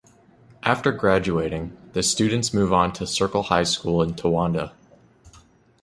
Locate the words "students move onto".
2.01-3.05